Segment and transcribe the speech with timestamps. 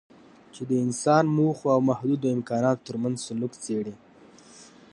[0.53, 3.95] چې د انسان موخو او محدودو امکاناتو ترمنځ سلوک څېړي.